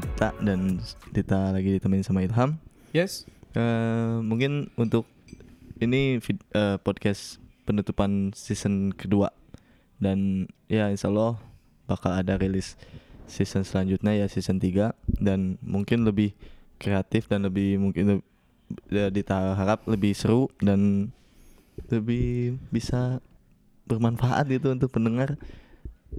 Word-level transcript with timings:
Dita 0.00 0.34
dan 0.40 0.80
Dita 1.12 1.50
lagi 1.52 1.76
ditemenin 1.78 2.06
sama 2.06 2.24
Ilham. 2.24 2.56
Yes. 2.94 3.26
Eh, 3.54 4.16
mungkin 4.22 4.70
untuk 4.74 5.06
ini 5.78 6.18
vid- 6.18 6.42
eh, 6.54 6.78
podcast 6.82 7.38
penutupan 7.66 8.34
season 8.34 8.90
kedua 8.94 9.30
dan 10.02 10.50
ya 10.66 10.90
insya 10.90 11.08
Allah 11.10 11.38
bakal 11.86 12.12
ada 12.12 12.34
rilis 12.34 12.74
season 13.24 13.64
selanjutnya 13.64 14.12
ya 14.12 14.26
season 14.28 14.60
3 14.60 14.92
dan 15.22 15.56
mungkin 15.64 16.04
lebih 16.04 16.36
kreatif 16.76 17.24
dan 17.30 17.46
lebih 17.48 17.80
mungkin 17.80 18.20
ya, 18.92 19.08
Dita 19.08 19.56
harap 19.56 19.86
lebih 19.88 20.12
seru 20.12 20.52
dan 20.60 21.08
lebih 21.88 22.58
bisa 22.68 23.22
bermanfaat 23.88 24.48
gitu 24.50 24.72
untuk 24.72 24.92
pendengar 24.92 25.40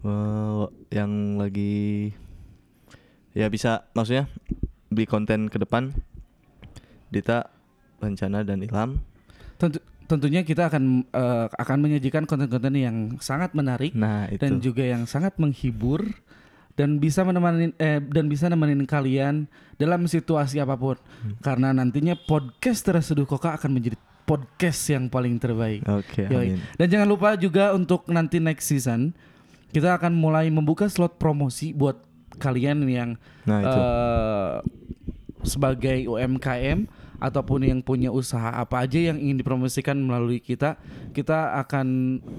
eh, 0.01 0.63
yang 0.89 1.37
lagi 1.37 2.11
ya 3.35 3.51
bisa 3.51 3.85
maksudnya 3.91 4.31
beli 4.89 5.05
konten 5.05 5.51
ke 5.51 5.59
depan 5.59 5.91
Dita 7.11 7.51
rencana 8.01 8.41
dan 8.41 8.63
Ilham 8.63 9.03
Tentu 9.59 9.79
tentunya 10.05 10.45
kita 10.45 10.69
akan 10.69 11.09
eh, 11.09 11.47
akan 11.49 11.77
menyajikan 11.81 12.29
konten-konten 12.29 12.73
yang 12.77 12.97
sangat 13.19 13.57
menarik 13.57 13.91
nah 13.97 14.29
itu 14.29 14.41
dan 14.41 14.61
juga 14.61 14.85
yang 14.85 15.09
sangat 15.09 15.37
menghibur 15.41 16.05
dan 16.75 16.99
bisa 16.99 17.23
menemani 17.23 17.71
eh, 17.79 18.03
dan 18.03 18.27
bisa 18.27 18.51
nemenin 18.51 18.83
kalian 18.83 19.47
dalam 19.79 20.05
situasi 20.05 20.59
apa 20.59 20.75
pun. 20.75 20.99
Hmm. 21.23 21.39
Karena 21.39 21.71
nantinya 21.71 22.19
podcast 22.19 22.83
Terseduh 22.83 23.23
Koka 23.23 23.55
akan 23.55 23.79
menjadi 23.79 23.95
podcast 24.27 24.81
yang 24.91 25.07
paling 25.07 25.39
terbaik. 25.39 25.85
oke 25.85 26.27
amin 26.27 26.59
Dan 26.75 26.87
jangan 26.89 27.07
lupa 27.07 27.37
juga 27.39 27.71
untuk 27.71 28.09
nanti 28.09 28.41
next 28.41 28.67
season 28.67 29.13
kita 29.71 29.95
akan 29.95 30.17
mulai 30.17 30.49
membuka 30.49 30.89
slot 30.89 31.21
promosi 31.21 31.71
buat 31.71 31.95
kalian 32.35 32.83
yang 32.85 33.09
nah 33.43 33.59
itu 33.63 33.79
eh, 33.79 34.53
sebagai 35.45 35.97
UMKM 36.09 36.89
ataupun 37.15 37.63
yang 37.63 37.79
punya 37.79 38.11
usaha 38.11 38.51
apa 38.51 38.83
aja 38.83 38.99
yang 38.99 39.17
ingin 39.17 39.39
dipromosikan 39.39 39.95
melalui 39.95 40.43
kita, 40.43 40.75
kita 41.15 41.57
akan 41.61 41.87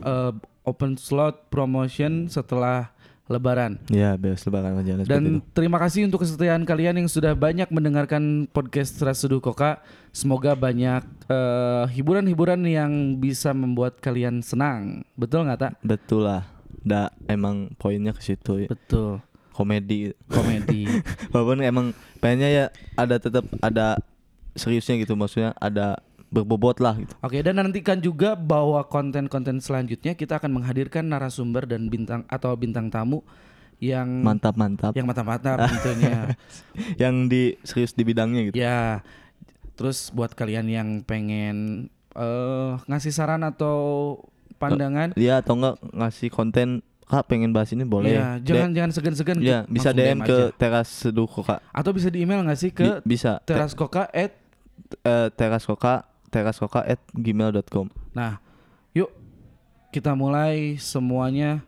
eh, 0.05 0.33
open 0.67 0.99
slot 0.99 1.49
promotion 1.49 2.27
setelah 2.27 2.93
Lebaran. 3.27 3.83
ya 3.91 4.15
beres 4.15 4.47
lebaran 4.47 4.79
aja 4.79 5.03
Dan 5.03 5.43
itu. 5.43 5.51
terima 5.51 5.83
kasih 5.83 6.07
untuk 6.07 6.23
kesetiaan 6.23 6.63
kalian 6.63 6.95
yang 7.03 7.11
sudah 7.11 7.35
banyak 7.35 7.67
mendengarkan 7.75 8.47
podcast 8.47 9.03
Rasuduh 9.03 9.43
Koka. 9.43 9.83
Semoga 10.15 10.55
banyak 10.55 11.03
eh, 11.27 11.85
hiburan-hiburan 11.91 12.63
yang 12.63 13.19
bisa 13.19 13.51
membuat 13.51 13.99
kalian 13.99 14.47
senang. 14.47 15.03
Betul 15.19 15.51
nggak 15.51 15.59
tak? 15.59 15.73
betul 15.83 16.23
lah 16.23 16.47
da 16.87 17.11
emang 17.27 17.75
poinnya 17.75 18.15
ke 18.15 18.23
situ 18.23 18.63
ya. 18.63 18.69
Betul. 18.71 19.19
Komedi 19.57 20.13
Komedi. 20.29 20.85
walaupun 21.33 21.65
emang 21.65 21.87
pengennya 22.21 22.49
ya 22.53 22.65
ada 22.93 23.17
tetap 23.17 23.49
ada 23.65 23.97
seriusnya 24.53 25.01
gitu 25.01 25.17
maksudnya 25.17 25.57
ada 25.57 25.97
berbobot 26.29 26.77
lah 26.83 26.99
gitu 27.01 27.15
Oke, 27.25 27.41
dan 27.41 27.57
nantikan 27.57 27.97
juga 28.03 28.37
bahwa 28.37 28.83
konten-konten 28.85 29.63
selanjutnya 29.63 30.13
kita 30.13 30.37
akan 30.37 30.61
menghadirkan 30.61 31.09
narasumber 31.09 31.65
dan 31.65 31.89
bintang 31.89 32.29
atau 32.29 32.53
bintang 32.59 32.93
tamu 32.93 33.25
yang 33.77 34.25
mantap 34.25 34.57
mantap 34.57 34.97
yang 34.97 35.05
mantap-mantap 35.05 35.69
tentunya. 35.69 36.33
yang 37.03 37.29
di 37.29 37.61
serius 37.61 37.93
di 37.93 38.03
bidangnya 38.09 38.49
gitu 38.49 38.57
ya. 38.57 39.05
Terus 39.77 40.09
buat 40.17 40.33
kalian 40.33 40.67
yang 40.73 40.89
pengen 41.05 41.89
eh 42.17 42.73
ngasih 42.89 43.13
saran 43.13 43.45
atau 43.45 44.17
pandangan, 44.57 45.13
Iya 45.21 45.45
atau 45.45 45.61
enggak 45.61 45.77
ngasih 45.93 46.29
konten 46.33 46.81
kak 47.07 47.23
pengen 47.25 47.51
bahas 47.51 47.71
ini 47.71 47.83
boleh 47.83 48.11
ya 48.11 48.37
jangan 48.39 48.71
jangan 48.71 48.91
segan-segan 48.91 49.39
ya 49.39 49.63
bisa 49.65 49.91
langsung 49.91 50.03
DM 50.03 50.19
ke 50.21 50.39
aja. 50.43 50.55
teras 50.55 50.89
seduh 50.91 51.25
koka 51.25 51.63
atau 51.71 51.91
bisa 51.91 52.11
di 52.11 52.21
email 52.21 52.43
nggak 52.43 52.59
sih 52.59 52.71
Bi- 52.71 52.77
ke 52.77 52.89
bisa 53.03 53.39
Te- 53.41 53.55
teraskoka 53.55 54.11
at 54.11 54.35
eh, 55.01 55.29
teras 55.33 55.63
koka 55.63 56.03
teras 56.29 56.59
koka 56.59 56.83
at 56.83 56.99
gmail.com 57.13 57.87
Nah, 58.11 58.43
yuk 58.91 59.13
kita 59.89 60.13
mulai 60.13 60.77
semuanya 60.77 61.63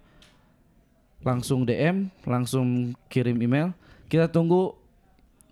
langsung 1.21 1.63
DM, 1.63 2.09
langsung 2.23 2.67
kirim 3.07 3.39
email. 3.39 3.75
Kita 4.07 4.27
tunggu 4.27 4.75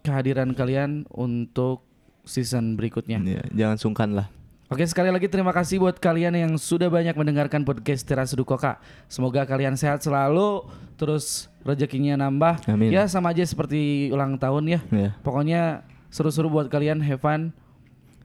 kehadiran 0.00 0.52
kalian 0.52 1.04
untuk 1.08 1.82
season 2.22 2.74
berikutnya. 2.74 3.18
ya, 3.20 3.42
jangan 3.52 3.76
sungkan 3.76 4.10
lah 4.14 4.26
Oke, 4.66 4.82
sekali 4.82 5.14
lagi 5.14 5.30
terima 5.30 5.54
kasih 5.54 5.78
buat 5.78 5.94
kalian 5.94 6.34
yang 6.34 6.52
sudah 6.58 6.90
banyak 6.90 7.14
mendengarkan 7.14 7.62
podcast 7.62 8.02
Teras 8.02 8.34
Seduh 8.34 8.42
Koka. 8.42 8.82
Semoga 9.06 9.46
kalian 9.46 9.78
sehat 9.78 10.02
selalu, 10.02 10.66
terus 10.98 11.46
rezekinya 11.62 12.18
nambah. 12.26 12.66
Amin. 12.66 12.90
Ya 12.90 13.06
sama 13.06 13.30
aja 13.30 13.46
seperti 13.46 14.10
ulang 14.10 14.34
tahun 14.34 14.66
ya. 14.66 14.80
ya 14.90 15.14
Pokoknya 15.22 15.86
seru-seru 16.10 16.50
buat 16.50 16.66
kalian, 16.66 16.98
have 16.98 17.22
fun 17.22 17.54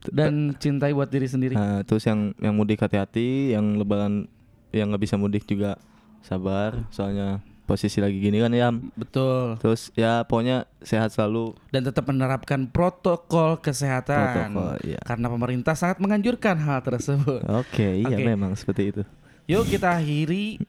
dan 0.09 0.57
cintai 0.57 0.97
buat 0.97 1.13
diri 1.13 1.29
sendiri. 1.29 1.53
Nah, 1.53 1.85
terus 1.85 2.09
yang 2.09 2.33
yang 2.41 2.57
mudik 2.57 2.81
hati-hati, 2.81 3.53
yang 3.53 3.77
lebaran 3.77 4.25
yang 4.73 4.89
nggak 4.89 5.03
bisa 5.05 5.21
mudik 5.21 5.45
juga 5.45 5.77
sabar, 6.25 6.73
soalnya 6.89 7.45
posisi 7.63 7.99
lagi 7.99 8.17
gini 8.17 8.37
kan 8.37 8.51
ya. 8.51 8.69
Betul. 8.93 9.55
Terus 9.57 9.89
ya 9.93 10.23
pokoknya 10.23 10.65
sehat 10.81 11.11
selalu. 11.11 11.55
dan 11.69 11.81
tetap 11.83 12.03
menerapkan 12.05 12.67
protokol 12.67 13.57
kesehatan 13.57 14.51
Protokol, 14.51 14.75
iya. 14.83 14.99
karena 15.01 15.27
pemerintah 15.27 15.73
sangat 15.73 15.97
menganjurkan 15.99 16.57
hal 16.57 16.81
tersebut. 16.81 17.41
Oke, 17.47 18.01
iya 18.01 18.17
Oke. 18.17 18.23
memang 18.23 18.51
seperti 18.53 18.91
itu. 18.91 19.01
Yuk 19.47 19.67
kita 19.67 19.93
akhiri 19.93 20.59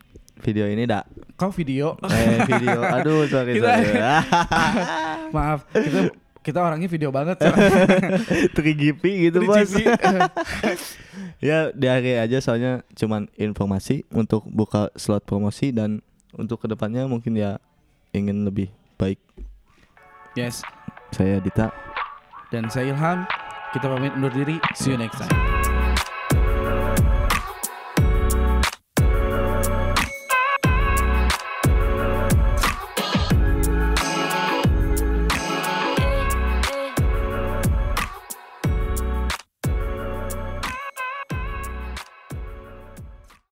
Video 0.42 0.66
ini 0.66 0.88
dak. 0.88 1.06
kau 1.36 1.54
video. 1.54 1.94
Eh 2.02 2.42
video, 2.42 2.82
aduh 2.82 3.28
sorry 3.28 3.60
Kita- 3.60 3.78
sorry. 3.78 3.94
Maaf, 5.36 5.68
kita 5.70 6.10
kita 6.42 6.58
orangnya 6.58 6.90
video 6.90 7.14
banget. 7.14 7.38
3GP 8.50 9.02
gitu 9.30 9.38
bos. 9.46 9.70
3GP. 9.70 10.02
ya 11.46 11.70
di 11.70 11.86
akhir 11.86 12.26
aja 12.26 12.38
soalnya 12.42 12.72
cuman 12.94 13.30
informasi 13.36 14.02
untuk 14.10 14.42
buka 14.46 14.90
slot 14.94 15.22
promosi 15.22 15.70
dan 15.70 16.02
untuk 16.36 16.64
ke 16.64 16.66
depannya 16.68 17.04
mungkin 17.08 17.36
ya 17.36 17.60
ingin 18.12 18.44
lebih 18.44 18.68
baik. 19.00 19.18
yes. 20.36 20.64
Saya 21.12 21.44
Dita. 21.44 21.68
Dan 22.48 22.72
saya 22.72 22.92
Ilham. 22.96 23.28
Kita 23.72 23.88
pamit 23.88 24.12
undur 24.16 24.32
diri. 24.32 24.60
See 24.76 24.92
you 24.92 25.00
next 25.00 25.20
time. 25.20 25.51